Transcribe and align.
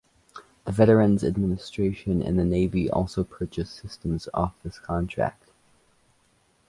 The 0.65 0.71
Veterans 0.71 1.23
Administration 1.23 2.23
and 2.23 2.39
the 2.39 2.43
Navy 2.43 2.89
also 2.89 3.23
purchased 3.23 3.75
systems 3.75 4.27
off 4.33 4.55
this 4.63 4.79
contract. 4.79 5.51